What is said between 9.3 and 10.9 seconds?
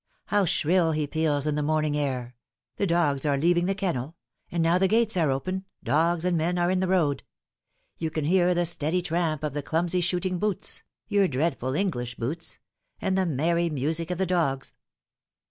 of the clumsy shooting boots